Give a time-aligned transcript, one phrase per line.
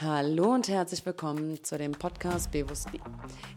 [0.00, 3.00] Hallo und herzlich willkommen zu dem Podcast Bewusstly.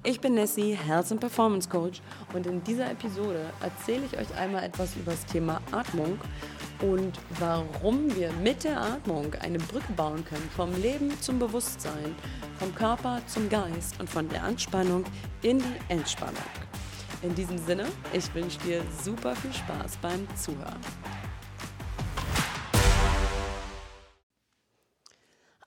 [0.02, 2.02] Ich bin Nessie, Health and Performance Coach
[2.34, 6.18] und in dieser Episode erzähle ich euch einmal etwas über das Thema Atmung
[6.82, 12.16] und warum wir mit der Atmung eine Brücke bauen können vom Leben zum Bewusstsein,
[12.58, 15.04] vom Körper zum Geist und von der Anspannung
[15.44, 16.38] in die Entspannung.
[17.22, 20.82] In diesem Sinne, ich wünsche dir super viel Spaß beim Zuhören.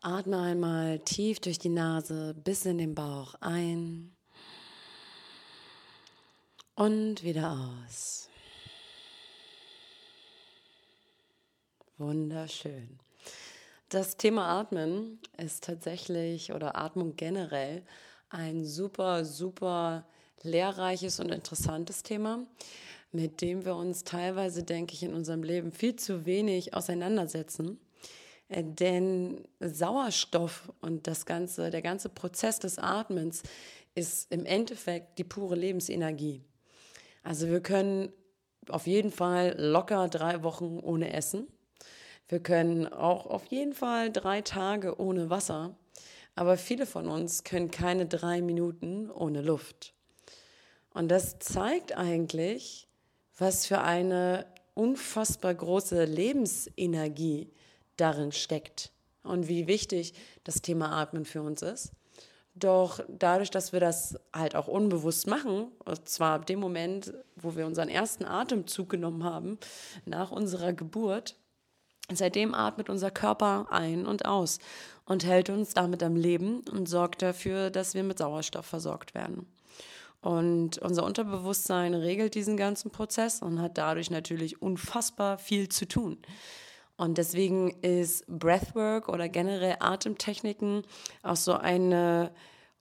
[0.04, 4.14] Atme einmal tief durch die Nase bis in den Bauch ein
[6.74, 8.28] und wieder aus.
[11.96, 12.98] Wunderschön.
[13.88, 17.82] Das Thema Atmen ist tatsächlich oder Atmung generell
[18.28, 20.06] ein super, super
[20.42, 22.44] lehrreiches und interessantes Thema,
[23.10, 27.80] mit dem wir uns teilweise, denke ich, in unserem Leben viel zu wenig auseinandersetzen.
[28.48, 33.42] Äh, denn Sauerstoff und das ganze, der ganze Prozess des Atmens
[33.94, 36.42] ist im Endeffekt die pure Lebensenergie.
[37.22, 38.12] Also wir können
[38.68, 41.46] auf jeden Fall locker drei Wochen ohne Essen.
[42.28, 45.76] Wir können auch auf jeden Fall drei Tage ohne Wasser.
[46.34, 49.94] Aber viele von uns können keine drei Minuten ohne Luft.
[50.92, 52.88] Und das zeigt eigentlich,
[53.38, 57.52] was für eine unfassbar große Lebensenergie
[57.96, 58.92] darin steckt
[59.22, 60.14] und wie wichtig
[60.44, 61.92] das Thema Atmen für uns ist.
[62.56, 67.56] Doch dadurch, dass wir das halt auch unbewusst machen, und zwar ab dem Moment, wo
[67.56, 69.58] wir unseren ersten Atemzug genommen haben,
[70.04, 71.36] nach unserer Geburt,
[72.12, 74.60] seitdem atmet unser Körper ein und aus
[75.04, 79.46] und hält uns damit am Leben und sorgt dafür, dass wir mit Sauerstoff versorgt werden.
[80.20, 86.18] Und unser Unterbewusstsein regelt diesen ganzen Prozess und hat dadurch natürlich unfassbar viel zu tun.
[86.96, 90.82] Und deswegen ist Breathwork oder generell Atemtechniken
[91.22, 92.32] auch so eine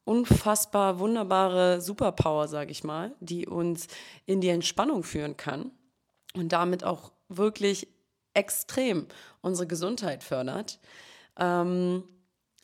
[0.06, 3.88] unfassbar wunderbare Superpower, sage ich mal, die uns
[4.26, 5.72] in die Entspannung führen kann
[6.36, 7.88] und damit auch wirklich
[8.34, 9.08] extrem
[9.42, 10.80] unsere Gesundheit fördert.
[11.40, 12.04] Ähm,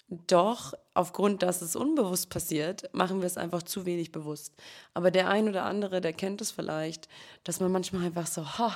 [0.10, 4.54] doch aufgrund, dass es unbewusst passiert, machen wir es einfach zu wenig bewusst.
[4.94, 7.08] Aber der ein oder andere, der kennt es vielleicht,
[7.44, 8.74] dass man manchmal einfach so ha,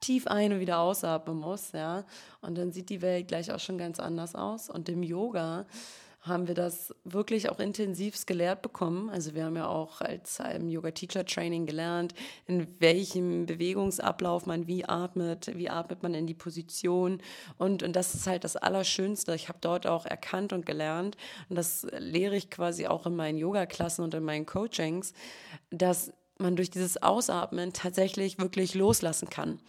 [0.00, 2.04] tief ein- und wieder ausatmen muss, ja.
[2.40, 4.68] Und dann sieht die Welt gleich auch schon ganz anders aus.
[4.68, 5.66] Und im Yoga
[6.22, 9.10] haben wir das wirklich auch intensivst gelehrt bekommen.
[9.10, 12.14] Also wir haben ja auch als im Yoga-Teacher-Training gelernt,
[12.46, 17.20] in welchem Bewegungsablauf man wie atmet, wie atmet man in die Position.
[17.58, 19.34] Und, und das ist halt das Allerschönste.
[19.34, 21.16] Ich habe dort auch erkannt und gelernt,
[21.48, 25.14] und das lehre ich quasi auch in meinen Yoga-Klassen und in meinen Coachings,
[25.70, 26.12] dass
[26.42, 29.60] man durch dieses Ausatmen tatsächlich wirklich loslassen kann.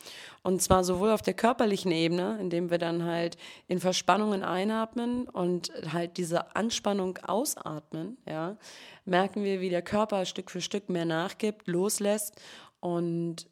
[0.41, 5.71] Und zwar sowohl auf der körperlichen Ebene, indem wir dann halt in Verspannungen einatmen und
[5.91, 8.57] halt diese Anspannung ausatmen, ja,
[9.05, 12.41] merken wir, wie der Körper Stück für Stück mehr nachgibt, loslässt
[12.79, 13.47] und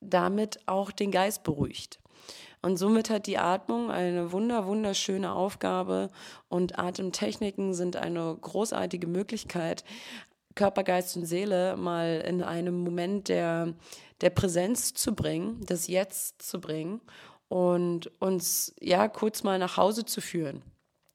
[0.00, 1.98] damit auch den Geist beruhigt.
[2.62, 6.10] Und somit hat die Atmung eine wunder, wunderschöne Aufgabe
[6.48, 9.84] und Atemtechniken sind eine großartige Möglichkeit,
[10.56, 13.74] Körper, Geist und Seele mal in einem Moment der,
[14.20, 17.00] der Präsenz zu bringen, das Jetzt zu bringen
[17.48, 20.62] und uns ja kurz mal nach Hause zu führen.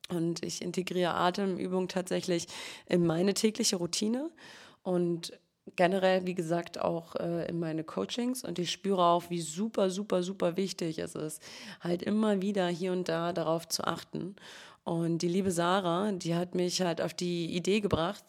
[0.10, 2.48] Und ich integriere Atemübungen tatsächlich
[2.88, 4.30] in meine tägliche Routine
[4.84, 5.34] und
[5.76, 10.24] generell, wie gesagt, auch äh, in meine Coachings und ich spüre auch, wie super, super,
[10.24, 11.42] super wichtig es ist,
[11.80, 14.36] halt immer wieder hier und da darauf zu achten.
[14.84, 18.24] Und die liebe Sarah, die hat mich halt auf die Idee gebracht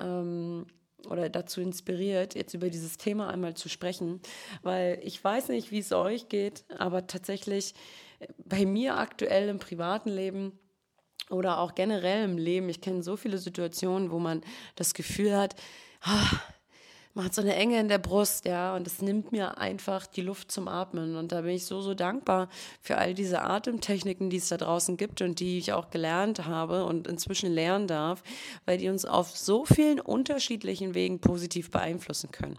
[0.00, 0.66] ähm,
[1.08, 4.20] oder dazu inspiriert, jetzt über dieses Thema einmal zu sprechen,
[4.62, 7.74] weil ich weiß nicht, wie es euch geht, aber tatsächlich
[8.20, 10.58] äh, bei mir aktuell im privaten Leben
[11.28, 14.42] oder auch generell im Leben, ich kenne so viele Situationen, wo man
[14.76, 15.56] das Gefühl hat,
[16.02, 16.40] ah,
[17.16, 20.20] man hat so eine Enge in der Brust, ja, und es nimmt mir einfach die
[20.20, 21.16] Luft zum Atmen.
[21.16, 22.50] Und da bin ich so, so dankbar
[22.82, 26.84] für all diese Atemtechniken, die es da draußen gibt und die ich auch gelernt habe
[26.84, 28.22] und inzwischen lernen darf,
[28.66, 32.58] weil die uns auf so vielen unterschiedlichen Wegen positiv beeinflussen können.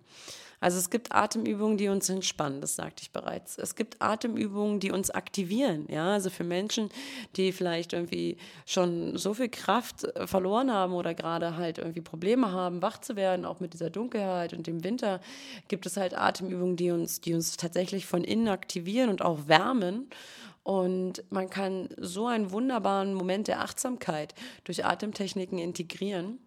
[0.60, 3.60] Also es gibt Atemübungen, die uns entspannen, das sagte ich bereits.
[3.60, 6.90] Es gibt Atemübungen, die uns aktivieren, ja, also für Menschen,
[7.36, 12.52] die vielleicht irgendwie schon so viel Kraft äh, verloren haben oder gerade halt irgendwie Probleme
[12.52, 15.22] haben, wach zu werden, auch mit dieser Dunkelheit und dem Winter,
[15.68, 20.10] gibt es halt Atemübungen, die uns, die uns tatsächlich von innen aktivieren und auch wärmen.
[20.64, 24.34] Und man kann so einen wunderbaren Moment der Achtsamkeit
[24.66, 26.40] durch Atemtechniken integrieren.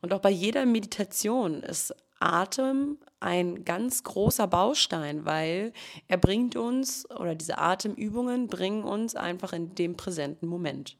[0.00, 5.72] Und auch bei jeder Meditation ist Atem ein ganz großer Baustein, weil
[6.08, 10.96] er bringt uns oder diese Atemübungen bringen uns einfach in dem präsenten Moment.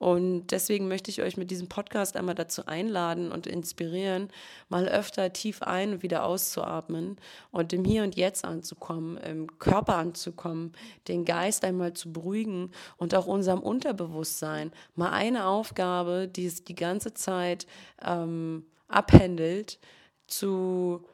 [0.00, 4.30] Und deswegen möchte ich euch mit diesem Podcast einmal dazu einladen und inspirieren,
[4.70, 7.18] mal öfter tief ein und wieder auszuatmen
[7.50, 10.72] und im Hier und Jetzt anzukommen, im Körper anzukommen,
[11.06, 16.74] den Geist einmal zu beruhigen und auch unserem Unterbewusstsein mal eine Aufgabe, die es die
[16.74, 17.66] ganze Zeit
[18.02, 19.78] ähm, abhändelt,
[20.26, 21.04] zu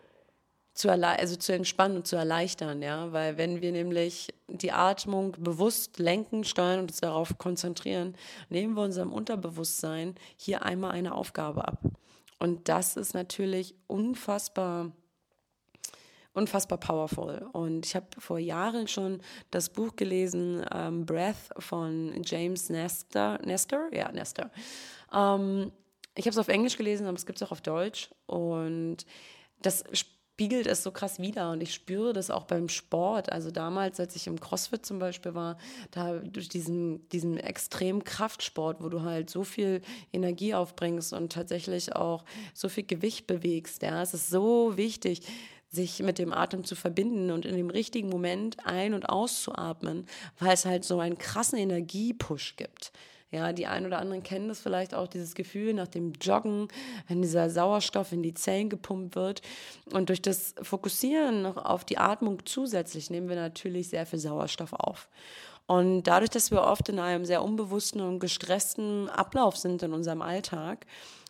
[0.77, 5.99] zu, also zu entspannen und zu erleichtern, ja, weil wenn wir nämlich die Atmung bewusst
[5.99, 8.15] lenken, steuern und uns darauf konzentrieren,
[8.51, 11.81] nehmen wir unserem Unterbewusstsein hier einmal eine Aufgabe ab.
[12.39, 14.93] Und das ist natürlich unfassbar
[16.35, 17.49] unfassbar powerful.
[17.53, 23.39] Und ich habe vor Jahren schon das Buch gelesen, ähm, Breath von James Nestor.
[23.43, 23.89] Nestor?
[23.91, 24.51] Ja, Nestor.
[25.11, 25.73] Ähm,
[26.15, 28.11] ich habe es auf Englisch gelesen, aber es gibt es auch auf Deutsch.
[28.27, 28.99] Und
[29.63, 29.83] das
[30.37, 33.33] spiegelt es so krass wider und ich spüre das auch beim Sport.
[33.33, 35.57] Also damals, als ich im CrossFit zum Beispiel war,
[35.93, 39.81] da durch diesen, diesen extremen Kraftsport, wo du halt so viel
[40.13, 45.23] Energie aufbringst und tatsächlich auch so viel Gewicht bewegst, ja, es ist so wichtig,
[45.71, 50.05] sich mit dem Atem zu verbinden und in dem richtigen Moment ein- und auszuatmen,
[50.39, 52.93] weil es halt so einen krassen Energiepush gibt.
[53.33, 56.69] Ja, die einen oder anderen kennen das vielleicht auch, dieses Gefühl nach dem Joggen,
[57.09, 59.43] wenn dieser Sauerstoff in die Zellen gepumpt wird.
[59.93, 64.73] Und durch das Fokussieren noch auf die Atmung zusätzlich nehmen wir natürlich sehr viel Sauerstoff
[64.73, 65.09] auf.
[65.67, 70.23] Und dadurch, dass wir oft in einem sehr unbewussten und gestressten Ablauf sind in unserem
[70.23, 70.87] Alltag,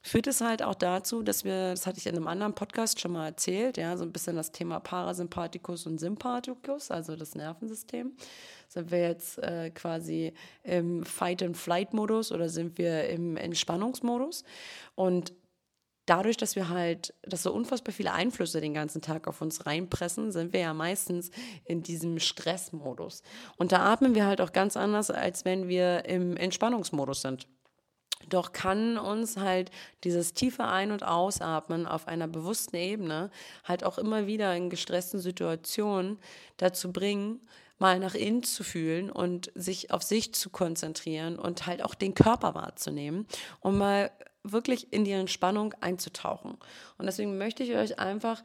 [0.07, 3.13] führt es halt auch dazu, dass wir, das hatte ich in einem anderen Podcast schon
[3.13, 8.13] mal erzählt, ja, so ein bisschen das Thema Parasympathikus und Sympathikus, also das Nervensystem.
[8.69, 10.33] Sind wir jetzt äh, quasi
[10.63, 14.45] im Fight-and-Flight-Modus oder sind wir im Entspannungsmodus?
[14.95, 15.33] Und
[16.07, 20.31] dadurch, dass wir halt, dass so unfassbar viele Einflüsse den ganzen Tag auf uns reinpressen,
[20.31, 21.31] sind wir ja meistens
[21.65, 23.23] in diesem Stressmodus.
[23.57, 27.49] Und da atmen wir halt auch ganz anders, als wenn wir im Entspannungsmodus sind.
[28.29, 29.71] Doch kann uns halt
[30.05, 33.31] dieses tiefe Ein- und Ausatmen auf einer bewussten Ebene
[33.65, 36.19] halt auch immer wieder in gestressten Situationen
[36.57, 37.41] dazu bringen,
[37.79, 42.15] mal nach innen zu fühlen und sich auf sich zu konzentrieren und halt auch den
[42.15, 43.27] Körper wahrzunehmen
[43.61, 44.11] und mal
[44.43, 46.57] wirklich in die Entspannung einzutauchen.
[46.99, 48.43] Und deswegen möchte ich euch einfach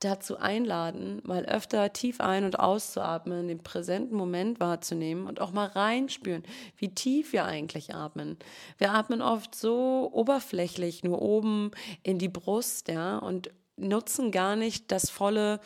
[0.00, 5.66] dazu einladen, mal öfter tief ein- und auszuatmen, den präsenten Moment wahrzunehmen und auch mal
[5.66, 6.44] reinspüren,
[6.76, 8.38] wie tief wir eigentlich atmen.
[8.78, 11.72] Wir atmen oft so oberflächlich, nur oben
[12.02, 15.60] in die Brust, ja, und nutzen gar nicht das volle,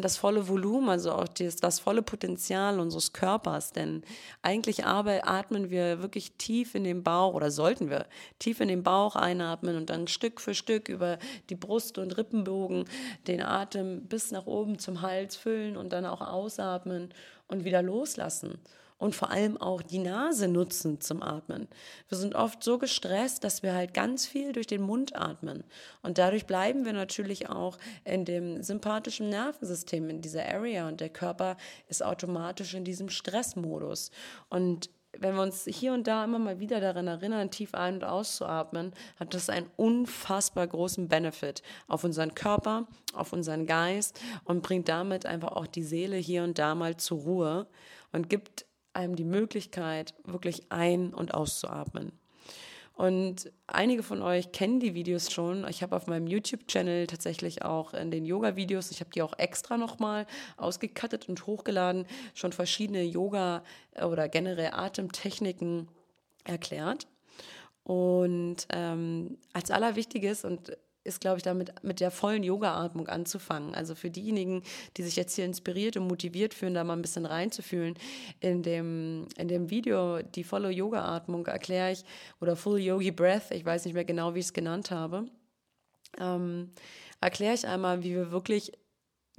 [0.00, 3.72] das volle Volumen, also auch das, das volle Potenzial unseres Körpers.
[3.72, 4.02] Denn
[4.42, 8.06] eigentlich atmen wir wirklich tief in den Bauch oder sollten wir
[8.38, 11.18] tief in den Bauch einatmen und dann Stück für Stück über
[11.50, 12.84] die Brust und Rippenbogen
[13.26, 17.12] den Atem bis nach oben zum Hals füllen und dann auch ausatmen
[17.48, 18.58] und wieder loslassen
[18.98, 21.68] und vor allem auch die Nase nutzen zum Atmen.
[22.08, 25.64] Wir sind oft so gestresst, dass wir halt ganz viel durch den Mund atmen.
[26.02, 30.88] Und dadurch bleiben wir natürlich auch in dem sympathischen Nervensystem, in dieser Area.
[30.88, 31.56] Und der Körper
[31.86, 34.10] ist automatisch in diesem Stressmodus.
[34.48, 38.04] Und wenn wir uns hier und da immer mal wieder daran erinnern, tief ein- und
[38.04, 44.88] auszuatmen, hat das einen unfassbar großen Benefit auf unseren Körper, auf unseren Geist und bringt
[44.88, 47.66] damit einfach auch die Seele hier und da mal zur Ruhe
[48.12, 48.66] und gibt
[48.98, 52.12] einem die Möglichkeit, wirklich ein- und auszuatmen.
[52.94, 55.64] Und einige von euch kennen die Videos schon.
[55.68, 59.76] Ich habe auf meinem YouTube-Channel tatsächlich auch in den Yoga-Videos, ich habe die auch extra
[59.76, 63.62] nochmal ausgekattet und hochgeladen, schon verschiedene Yoga-
[64.02, 65.86] oder generell Atemtechniken
[66.42, 67.06] erklärt.
[67.84, 70.76] Und ähm, als allerwichtiges und
[71.08, 73.74] ist, glaube ich, damit mit der vollen Yoga-Atmung anzufangen.
[73.74, 74.62] Also für diejenigen,
[74.96, 77.94] die sich jetzt hier inspiriert und motiviert fühlen, da mal ein bisschen reinzufühlen,
[78.40, 82.04] in dem, in dem Video die volle Yoga-Atmung erkläre ich,
[82.40, 85.26] oder Full Yogi Breath, ich weiß nicht mehr genau, wie ich es genannt habe,
[86.18, 86.70] ähm,
[87.20, 88.72] erkläre ich einmal, wie wir wirklich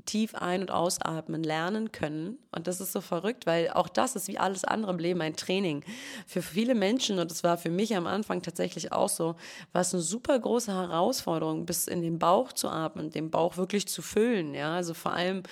[0.06, 2.38] tief ein- und ausatmen lernen können.
[2.51, 5.36] Und das ist so verrückt, weil auch das ist wie alles andere im Leben ein
[5.36, 5.84] Training.
[6.27, 9.36] Für viele Menschen, und das war für mich am Anfang tatsächlich auch so,
[9.72, 13.88] war es eine super große Herausforderung, bis in den Bauch zu atmen, den Bauch wirklich
[13.88, 14.53] zu füllen.
[14.53, 15.44] Ja, also vor allem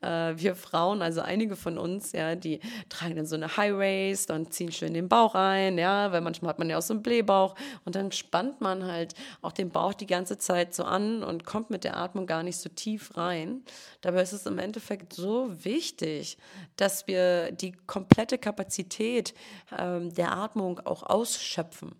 [0.00, 4.30] äh, wir Frauen, also einige von uns, ja, die tragen dann so eine High Waist
[4.30, 7.02] und ziehen schön den Bauch ein, ja, weil manchmal hat man ja auch so einen
[7.02, 7.54] Blähbauch
[7.84, 11.70] und dann spannt man halt auch den Bauch die ganze Zeit so an und kommt
[11.70, 13.62] mit der Atmung gar nicht so tief rein.
[14.00, 16.38] Dabei ist es im Endeffekt so wichtig,
[16.76, 19.34] dass wir die komplette Kapazität
[19.76, 21.94] ähm, der Atmung auch ausschöpfen.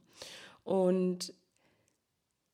[0.64, 1.35] Und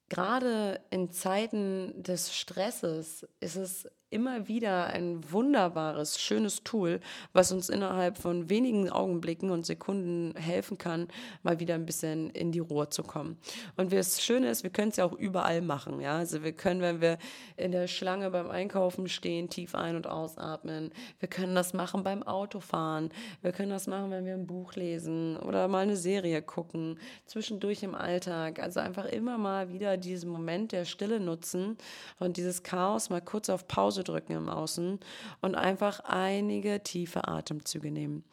[0.09, 7.01] gerade in Zeiten des Stresses ist es immer wieder ein wunderbares, schönes Tool,
[7.33, 11.09] was uns innerhalb von wenigen Augenblicken und Sekunden helfen kann,
[11.43, 13.37] mal wieder ein bisschen in die Ruhe zu kommen.
[13.77, 16.01] Und das Schöne ist, wir können es ja auch überall machen.
[16.01, 16.17] Ja?
[16.19, 17.19] Also wir können, wenn wir
[17.57, 20.93] in der Schlange beim Einkaufen stehen, tief ein- und ausatmen.
[21.19, 23.11] Wir können das machen beim Autofahren.
[23.43, 27.83] Wir können das machen, wenn wir ein Buch lesen oder mal eine Serie gucken, zwischendurch
[27.83, 28.61] im Alltag.
[28.61, 31.77] Also einfach immer mal wieder diesen Moment der Stille nutzen
[32.21, 35.01] und dieses Chaos mal kurz auf Pause Pause drücken im Außen
[35.41, 38.25] und einfach einige tiefe Atemzüge nehmen.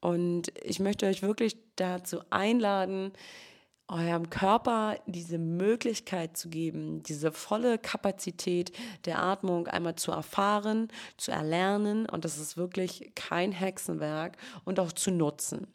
[0.00, 3.12] Und ich möchte euch wirklich dazu einladen,
[3.88, 8.72] eurem Körper diese Möglichkeit zu geben, diese volle Kapazität
[9.04, 12.06] der Atmung einmal zu erfahren, zu erlernen.
[12.06, 15.68] Und das ist wirklich kein Hexenwerk und auch zu nutzen.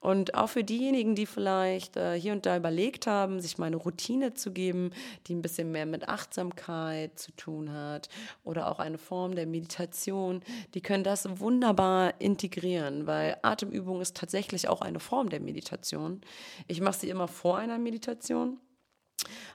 [0.00, 3.76] Und auch für diejenigen, die vielleicht äh, hier und da überlegt haben, sich mal eine
[3.76, 4.90] Routine zu geben,
[5.26, 8.08] die ein bisschen mehr mit Achtsamkeit zu tun hat
[8.42, 10.40] oder auch eine Form der Meditation,
[10.74, 16.20] die können das wunderbar integrieren, weil Atemübung ist tatsächlich auch eine Form der Meditation.
[16.66, 18.58] Ich mache sie immer vor einer Meditation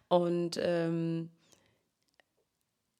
[0.07, 1.29] und ähm,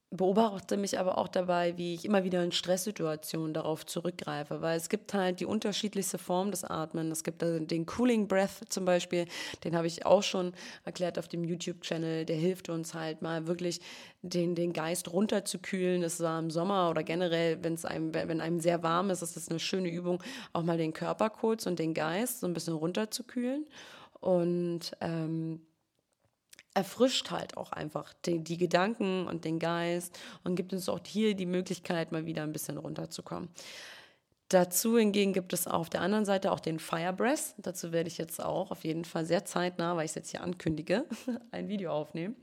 [0.10, 4.88] beobachte mich aber auch dabei, wie ich immer wieder in Stresssituationen darauf zurückgreife, weil es
[4.88, 7.12] gibt halt die unterschiedlichste Form des Atmen.
[7.12, 9.26] Es gibt den Cooling Breath zum Beispiel,
[9.66, 10.54] den habe ich auch schon
[10.86, 12.24] erklärt auf dem YouTube-Channel.
[12.26, 13.82] Der hilft uns halt mal wirklich
[14.22, 16.02] den, den Geist runterzukühlen.
[16.02, 19.50] Das war im Sommer oder generell, wenn einem, wenn einem sehr warm ist, ist das
[19.50, 20.24] eine schöne Übung,
[20.54, 23.66] auch mal den Körper kurz und den Geist so ein bisschen runterzukühlen.
[24.22, 25.67] Und ähm,
[26.78, 31.34] erfrischt halt auch einfach die, die, Gedanken und den Geist und gibt uns auch hier
[31.34, 33.50] die Möglichkeit, mal wieder ein bisschen runterzukommen.
[34.50, 37.54] Dazu hingegen gibt es auf der anderen Seite auch den Fire Breath.
[37.58, 40.42] Dazu werde ich jetzt auch auf jeden Fall sehr zeitnah, weil ich es jetzt hier
[40.42, 41.04] ankündige,
[41.52, 42.38] ein Video aufnehmen.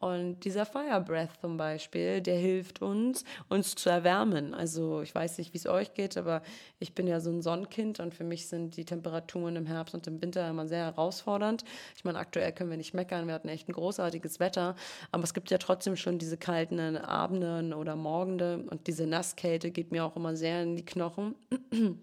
[0.00, 4.54] Und dieser Fire Breath zum Beispiel, der hilft uns, uns zu erwärmen.
[4.54, 6.42] Also ich weiß nicht, wie es euch geht, aber
[6.80, 10.04] ich bin ja so ein Sonnenkind und für mich sind die Temperaturen im Herbst und
[10.08, 11.62] im Winter immer sehr herausfordernd.
[11.96, 14.74] Ich meine, aktuell können wir nicht meckern, wir hatten echt ein großartiges Wetter,
[15.12, 19.92] aber es gibt ja trotzdem schon diese kalten Abende oder Morgende und diese Nasskälte geht
[19.92, 21.35] mir auch immer sehr in die Knochen.
[21.50, 21.98] 嗯嗯。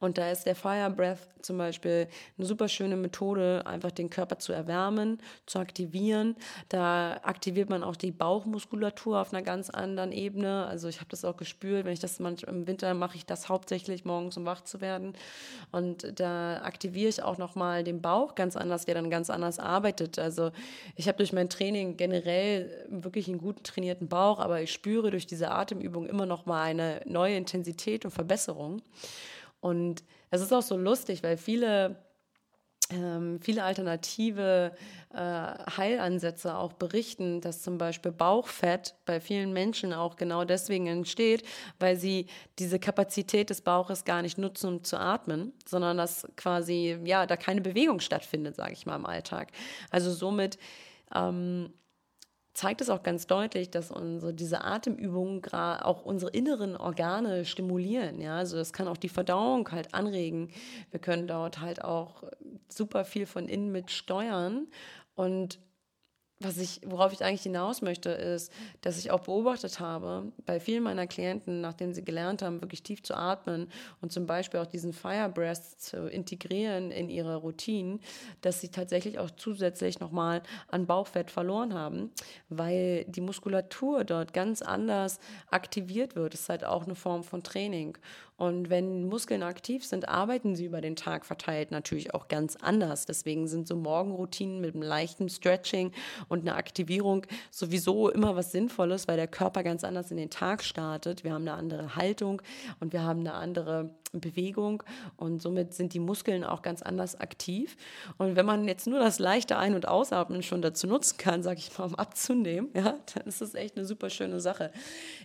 [0.00, 4.38] Und da ist der Fire Breath zum Beispiel eine super schöne Methode, einfach den Körper
[4.38, 6.36] zu erwärmen, zu aktivieren.
[6.68, 10.66] Da aktiviert man auch die Bauchmuskulatur auf einer ganz anderen Ebene.
[10.66, 13.48] Also ich habe das auch gespürt, wenn ich das manchmal im Winter mache ich das
[13.48, 15.14] hauptsächlich morgens, um wach zu werden.
[15.72, 20.18] Und da aktiviere ich auch nochmal den Bauch ganz anders, der dann ganz anders arbeitet.
[20.18, 20.50] Also
[20.96, 25.26] ich habe durch mein Training generell wirklich einen guten trainierten Bauch, aber ich spüre durch
[25.26, 28.82] diese Atemübung immer noch mal eine neue Intensität und Verbesserung.
[29.66, 31.96] Und es ist auch so lustig, weil viele
[32.88, 34.70] ähm, viele alternative
[35.12, 41.42] äh, Heilansätze auch berichten, dass zum Beispiel Bauchfett bei vielen Menschen auch genau deswegen entsteht,
[41.80, 42.26] weil sie
[42.60, 47.36] diese Kapazität des Bauches gar nicht nutzen, um zu atmen, sondern dass quasi ja da
[47.36, 49.50] keine Bewegung stattfindet, sage ich mal im Alltag.
[49.90, 50.56] Also somit
[51.12, 51.72] ähm,
[52.56, 58.20] zeigt es auch ganz deutlich, dass unsere, diese Atemübungen auch unsere inneren Organe stimulieren.
[58.20, 58.38] Ja?
[58.38, 60.50] Also das kann auch die Verdauung halt anregen.
[60.90, 62.24] Wir können dort halt auch
[62.68, 64.68] super viel von innen mit steuern.
[65.14, 65.58] Und
[66.38, 68.52] was ich, worauf ich eigentlich hinaus möchte, ist,
[68.82, 73.02] dass ich auch beobachtet habe, bei vielen meiner Klienten, nachdem sie gelernt haben, wirklich tief
[73.02, 73.70] zu atmen
[74.02, 78.00] und zum Beispiel auch diesen Fire Breath zu integrieren in ihre Routinen,
[78.42, 82.10] dass sie tatsächlich auch zusätzlich nochmal an Bauchfett verloren haben,
[82.50, 86.34] weil die Muskulatur dort ganz anders aktiviert wird.
[86.34, 87.96] Das ist halt auch eine Form von Training.
[88.36, 93.06] Und wenn Muskeln aktiv sind, arbeiten sie über den Tag verteilt natürlich auch ganz anders.
[93.06, 95.92] Deswegen sind so Morgenroutinen mit einem leichten Stretching
[96.28, 100.62] und einer Aktivierung sowieso immer was Sinnvolles, weil der Körper ganz anders in den Tag
[100.62, 101.24] startet.
[101.24, 102.42] Wir haben eine andere Haltung
[102.78, 104.82] und wir haben eine andere Bewegung
[105.16, 107.76] und somit sind die Muskeln auch ganz anders aktiv.
[108.18, 111.58] Und wenn man jetzt nur das leichte Ein- und Ausatmen schon dazu nutzen kann, sage
[111.58, 114.72] ich mal, um abzunehmen, ja, dann ist das echt eine super schöne Sache.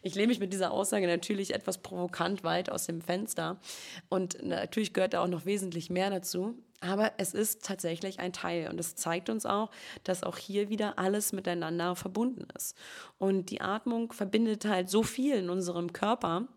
[0.02, 3.58] Ich lehne mich mit dieser Aussage natürlich etwas provokant weit aus dem Fenster
[4.10, 6.56] und natürlich gehört da auch noch wesentlich mehr dazu.
[6.82, 9.70] Aber es ist tatsächlich ein Teil und es zeigt uns auch,
[10.04, 12.76] dass auch hier wieder alles miteinander verbunden ist.
[13.20, 16.48] Und die Atmung verbindet halt so viel in unserem Körper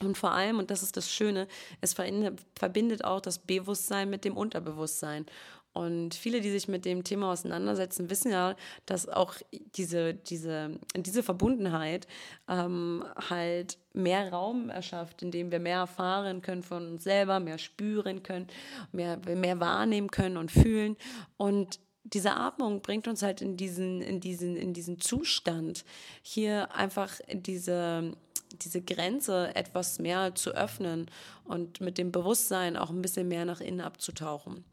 [0.00, 1.46] und vor allem, und das ist das Schöne,
[1.80, 5.26] es verbindet auch das Bewusstsein mit dem Unterbewusstsein.
[5.72, 9.34] Und viele, die sich mit dem Thema auseinandersetzen, wissen ja, dass auch
[9.76, 12.06] diese, diese, diese Verbundenheit
[12.46, 18.22] ähm, halt mehr Raum erschafft, indem wir mehr erfahren können von uns selber, mehr spüren
[18.22, 18.48] können,
[18.92, 20.96] mehr, mehr wahrnehmen können und fühlen.
[21.38, 25.86] Und diese Atmung bringt uns halt in diesen, in diesen, in diesen Zustand,
[26.20, 28.12] hier einfach diese,
[28.58, 31.10] diese Grenze etwas mehr zu öffnen
[31.44, 34.64] und mit dem Bewusstsein auch ein bisschen mehr nach innen abzutauchen.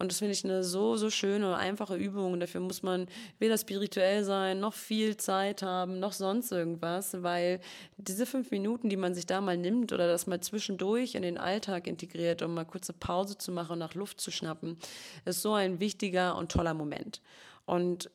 [0.00, 2.32] Und das finde ich eine so, so schöne und einfache Übung.
[2.32, 3.06] Und dafür muss man
[3.38, 7.60] weder spirituell sein, noch viel Zeit haben, noch sonst irgendwas, weil
[7.98, 11.36] diese fünf Minuten, die man sich da mal nimmt oder das mal zwischendurch in den
[11.36, 14.78] Alltag integriert, um mal kurze Pause zu machen und nach Luft zu schnappen,
[15.26, 17.20] ist so ein wichtiger und toller Moment.
[17.66, 18.10] Und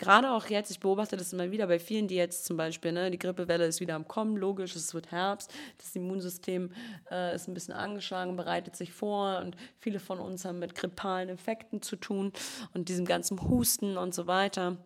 [0.00, 3.10] gerade auch jetzt, ich beobachte das immer wieder bei vielen, die jetzt zum Beispiel, ne,
[3.10, 6.72] die Grippewelle ist wieder am Kommen, logisch, es wird Herbst, das Immunsystem
[7.10, 11.28] äh, ist ein bisschen angeschlagen, bereitet sich vor und viele von uns haben mit grippalen
[11.28, 12.32] Infekten zu tun
[12.74, 14.78] und diesem ganzen Husten und so weiter.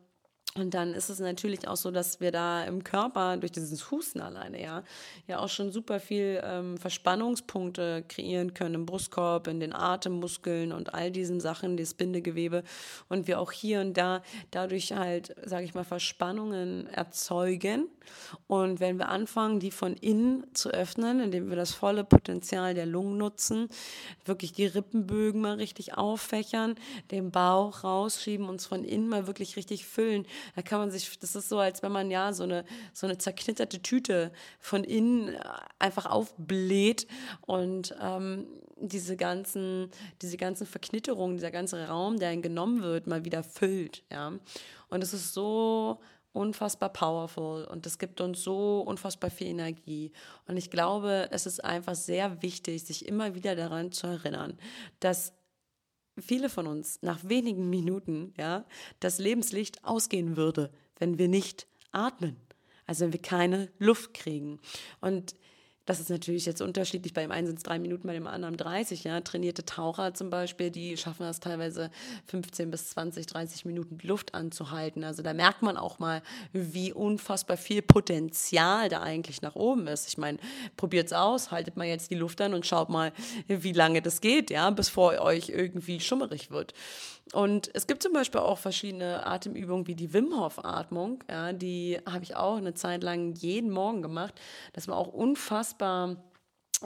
[0.56, 4.20] Und dann ist es natürlich auch so, dass wir da im Körper durch dieses Husten
[4.20, 4.84] alleine ja,
[5.26, 10.94] ja auch schon super viel ähm, Verspannungspunkte kreieren können im Brustkorb, in den Atemmuskeln und
[10.94, 12.62] all diesen Sachen, das Bindegewebe.
[13.08, 17.88] Und wir auch hier und da dadurch halt, sage ich mal, Verspannungen erzeugen.
[18.46, 22.87] Und wenn wir anfangen, die von innen zu öffnen, indem wir das volle Potenzial der
[22.87, 23.68] Lungen nutzen,
[24.25, 26.76] wirklich die Rippenbögen mal richtig auffächern,
[27.11, 31.35] den Bauch rausschieben, uns von innen mal wirklich richtig füllen, da kann man sich, das
[31.37, 35.41] ist so, als wenn man ja so eine, so eine zerknitterte Tüte von innen äh,
[35.79, 37.07] einfach aufbläht
[37.43, 38.47] und ähm,
[38.77, 39.91] diese ganzen,
[40.23, 44.33] diese ganzen Verknitterungen, dieser ganze Raum, der genommen wird, mal wieder füllt, ja.
[44.89, 46.01] Und es ist so
[46.33, 50.13] unfassbar powerful und es gibt uns so unfassbar viel Energie.
[50.47, 54.59] Und ich glaube, es ist einfach sehr wichtig, sich immer wieder daran zu erinnern,
[55.01, 55.33] dass
[56.18, 58.64] viele von uns nach wenigen Minuten, ja,
[59.00, 62.37] das Lebenslicht ausgehen würde, wenn wir nicht atmen.
[62.87, 64.61] Also wenn wir keine Luft kriegen.
[65.00, 65.35] Und
[65.87, 67.12] das ist natürlich jetzt unterschiedlich.
[67.12, 69.05] Bei dem einen sind es drei Minuten, bei dem anderen 30.
[69.05, 69.21] Ja.
[69.21, 71.91] Trainierte Taucher zum Beispiel, die schaffen das teilweise
[72.26, 75.05] 15 bis 20, 30 Minuten Luft anzuhalten.
[75.05, 76.23] Also da merkt man auch mal,
[76.53, 80.09] wie unfassbar viel Potenzial da eigentlich nach oben ist.
[80.09, 80.38] Ich meine,
[80.76, 83.12] probiert es aus, haltet mal jetzt die Luft an und schaut mal,
[83.47, 86.73] wie lange das geht, ja, bevor euch irgendwie schummerig wird.
[87.33, 91.25] Und es gibt zum Beispiel auch verschiedene Atemübungen wie die Wim Hof Atmung.
[91.28, 94.35] Ja, die habe ich auch eine Zeit lang jeden Morgen gemacht.
[94.75, 95.74] Das war auch unfassbar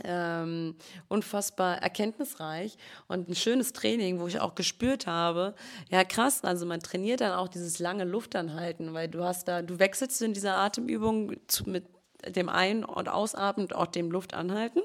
[0.05, 0.77] ähm,
[1.09, 2.77] unfassbar erkenntnisreich
[3.09, 5.55] und ein schönes Training, wo ich auch gespürt habe,
[5.90, 9.79] ja krass, also man trainiert dann auch dieses lange Luftanhalten, weil du hast da, du
[9.79, 11.85] wechselst in dieser Atemübung zu, mit
[12.27, 14.83] dem Ein- und Ausatmen und auch dem Luftanhalten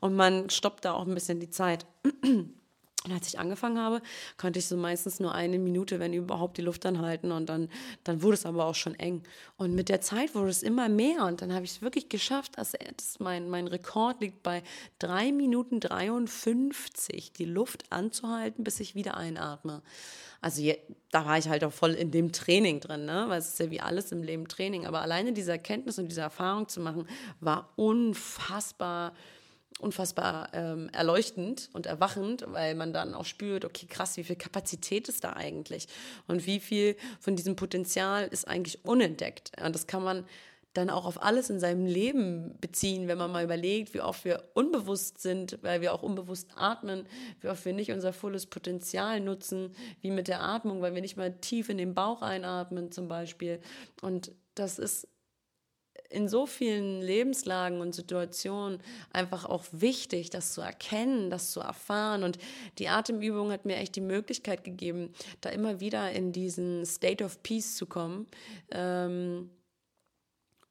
[0.00, 1.86] und man stoppt da auch ein bisschen die Zeit.
[3.06, 4.02] Und als ich angefangen habe,
[4.36, 7.30] konnte ich so meistens nur eine Minute, wenn überhaupt, die Luft anhalten.
[7.30, 7.68] Und dann,
[8.02, 9.22] dann wurde es aber auch schon eng.
[9.56, 11.24] Und mit der Zeit wurde es immer mehr.
[11.24, 12.52] Und dann habe ich es wirklich geschafft.
[12.56, 12.74] das
[13.20, 14.62] mein, mein Rekord liegt bei
[14.98, 19.82] drei Minuten 53, die Luft anzuhalten, bis ich wieder einatme.
[20.40, 20.78] Also je,
[21.10, 23.24] da war ich halt auch voll in dem Training drin, ne?
[23.28, 24.86] weil es ist ja wie alles im Leben Training.
[24.86, 27.06] Aber alleine diese Erkenntnis und diese Erfahrung zu machen,
[27.40, 29.12] war unfassbar
[29.78, 35.08] unfassbar ähm, erleuchtend und erwachend, weil man dann auch spürt, okay, krass, wie viel Kapazität
[35.08, 35.86] ist da eigentlich
[36.26, 39.52] und wie viel von diesem Potenzial ist eigentlich unentdeckt.
[39.62, 40.24] Und das kann man
[40.76, 44.42] dann auch auf alles in seinem Leben beziehen, wenn man mal überlegt, wie oft wir
[44.54, 47.06] unbewusst sind, weil wir auch unbewusst atmen,
[47.40, 51.16] wie oft wir nicht unser volles Potenzial nutzen, wie mit der Atmung, weil wir nicht
[51.16, 53.60] mal tief in den Bauch einatmen zum Beispiel.
[54.02, 55.08] Und das ist
[56.10, 58.80] in so vielen Lebenslagen und Situationen
[59.12, 62.22] einfach auch wichtig, das zu erkennen, das zu erfahren.
[62.22, 62.38] Und
[62.78, 67.42] die Atemübung hat mir echt die Möglichkeit gegeben, da immer wieder in diesen State of
[67.42, 68.26] Peace zu kommen,
[68.70, 69.50] ähm,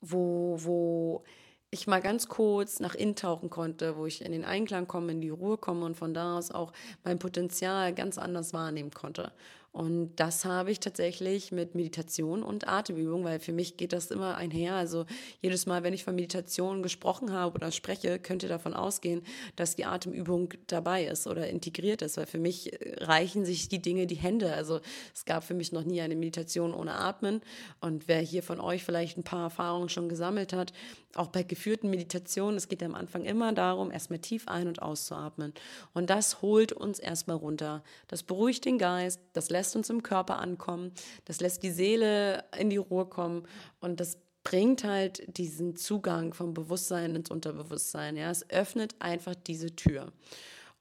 [0.02, 1.24] wo, wo
[1.72, 5.22] ich mal ganz kurz nach innen tauchen konnte, wo ich in den Einklang komme, in
[5.22, 6.72] die Ruhe komme und von da aus auch
[7.04, 9.32] mein Potenzial ganz anders wahrnehmen konnte.
[9.76, 14.38] Und das habe ich tatsächlich mit Meditation und Atemübung, weil für mich geht das immer
[14.38, 14.76] einher.
[14.76, 15.06] Also
[15.42, 19.22] jedes Mal, wenn ich von Meditation gesprochen habe oder spreche, könnt ihr davon ausgehen,
[19.58, 24.08] dass die Atemübung dabei ist oder integriert ist, weil für mich reichen sich die Dinge
[24.08, 24.54] die Hände.
[24.54, 24.80] Also
[25.14, 27.42] es gab für mich noch nie eine Meditation ohne Atmen.
[27.82, 30.72] Und wer hier von euch vielleicht ein paar Erfahrungen schon gesammelt hat,
[31.16, 35.54] auch bei geführten Meditationen, es geht am Anfang immer darum, erstmal tief ein- und auszuatmen.
[35.94, 37.84] Und das holt uns erstmal runter.
[38.08, 40.92] Das beruhigt den Geist, das lässt uns im Körper ankommen,
[41.24, 43.48] das lässt die Seele in die Ruhe kommen
[43.80, 48.18] und das bringt halt diesen Zugang vom Bewusstsein ins Unterbewusstsein.
[48.18, 50.12] Ja, es öffnet einfach diese Tür.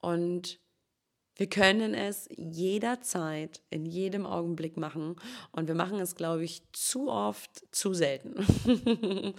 [0.01, 0.61] Und
[1.37, 5.16] Wir können es jederzeit, in jedem Augenblick machen.
[5.51, 8.37] Und wir machen es, glaube ich, zu oft, zu selten.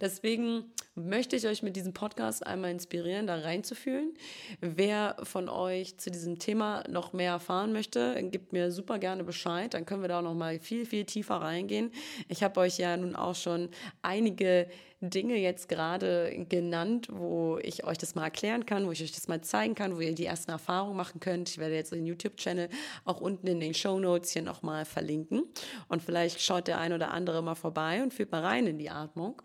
[0.00, 4.14] Deswegen möchte ich euch mit diesem Podcast einmal inspirieren, da reinzufühlen.
[4.60, 9.74] Wer von euch zu diesem Thema noch mehr erfahren möchte, gibt mir super gerne Bescheid.
[9.74, 11.90] Dann können wir da auch noch mal viel, viel tiefer reingehen.
[12.28, 13.70] Ich habe euch ja nun auch schon
[14.02, 14.68] einige
[15.02, 19.28] Dinge jetzt gerade genannt, wo ich euch das mal erklären kann, wo ich euch das
[19.28, 21.50] mal zeigen kann, wo ihr die ersten Erfahrungen machen könnt.
[21.50, 22.68] Ich werde jetzt den YouTube-Channel
[23.04, 25.42] auch unten in den Show Notes hier nochmal verlinken.
[25.88, 28.90] Und vielleicht schaut der ein oder andere mal vorbei und fühlt mal rein in die
[28.90, 29.42] Atmung.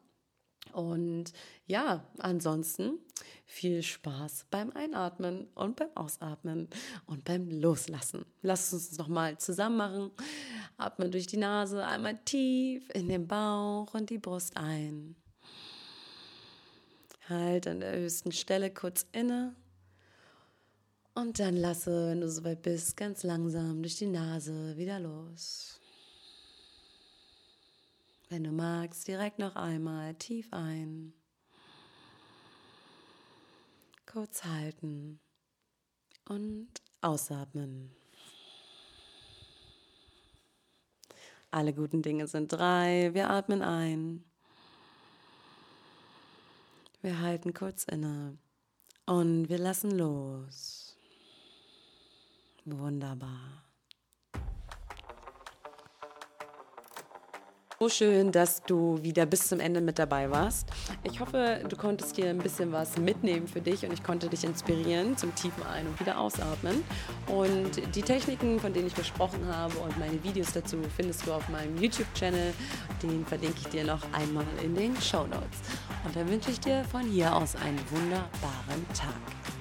[0.73, 1.33] Und
[1.65, 2.99] ja, ansonsten
[3.45, 6.67] viel Spaß beim Einatmen und beim Ausatmen
[7.05, 8.25] und beim Loslassen.
[8.41, 10.11] Lasst uns es nochmal zusammen machen.
[10.77, 15.15] Atmen durch die Nase einmal tief in den Bauch und die Brust ein.
[17.29, 19.55] Halt an der höchsten Stelle kurz inne.
[21.13, 25.79] Und dann lasse, wenn du soweit bist, ganz langsam durch die Nase wieder los.
[28.29, 31.13] Wenn du magst, direkt noch einmal tief ein.
[34.05, 35.19] Kurz halten
[36.29, 36.69] und
[37.01, 37.95] ausatmen.
[41.51, 43.13] Alle guten Dinge sind drei.
[43.13, 44.23] Wir atmen ein.
[47.01, 48.37] Wir halten kurz inne
[49.05, 50.97] und wir lassen los.
[52.65, 53.66] Wunderbar.
[57.79, 60.67] So schön, dass du wieder bis zum Ende mit dabei warst.
[61.03, 64.43] Ich hoffe, du konntest dir ein bisschen was mitnehmen für dich und ich konnte dich
[64.43, 66.83] inspirieren zum tiefen Ein- und wieder Ausatmen.
[67.27, 71.47] Und die Techniken, von denen ich gesprochen habe und meine Videos dazu findest du auf
[71.49, 72.51] meinem YouTube-Channel.
[73.03, 75.59] Den verlinke ich dir noch einmal in den Show Notes.
[76.03, 79.56] Und dann wünsche ich dir von hier aus einen wunderbaren Tag.